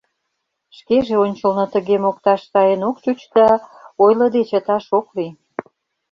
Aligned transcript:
—Шкеж 0.77 1.07
ончылно 1.23 1.65
тыге 1.73 1.95
мокташ 2.03 2.41
сайын 2.51 2.81
ок 2.89 2.97
чуч 3.03 3.19
да, 3.35 3.47
ойлыде 4.03 4.41
чыташ 4.49 4.85
ок 4.99 5.07
лий. 5.15 5.31